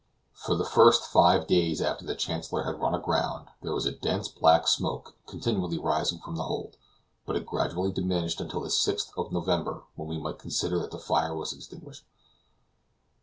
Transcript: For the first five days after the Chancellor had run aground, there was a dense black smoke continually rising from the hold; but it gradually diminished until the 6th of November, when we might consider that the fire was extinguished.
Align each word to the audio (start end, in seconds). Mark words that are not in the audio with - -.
For 0.33 0.55
the 0.55 0.65
first 0.65 1.03
five 1.03 1.45
days 1.45 1.79
after 1.79 2.07
the 2.07 2.15
Chancellor 2.15 2.63
had 2.63 2.79
run 2.81 2.95
aground, 2.95 3.49
there 3.61 3.75
was 3.75 3.85
a 3.85 3.91
dense 3.91 4.27
black 4.29 4.67
smoke 4.67 5.15
continually 5.27 5.77
rising 5.77 6.17
from 6.17 6.37
the 6.37 6.41
hold; 6.43 6.75
but 7.27 7.35
it 7.35 7.45
gradually 7.45 7.91
diminished 7.91 8.41
until 8.41 8.61
the 8.61 8.69
6th 8.69 9.11
of 9.15 9.31
November, 9.31 9.83
when 9.95 10.07
we 10.07 10.17
might 10.17 10.39
consider 10.39 10.79
that 10.79 10.89
the 10.89 10.97
fire 10.97 11.35
was 11.35 11.53
extinguished. 11.53 12.03